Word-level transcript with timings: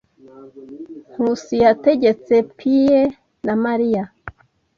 Nkusi 1.11 1.53
yategetse 1.65 2.33
pie 2.59 2.99
na 3.45 3.53
Mariya. 3.65 4.03